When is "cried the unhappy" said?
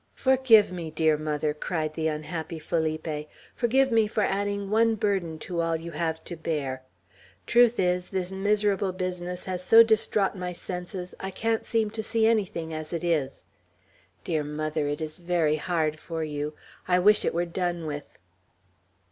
1.53-2.57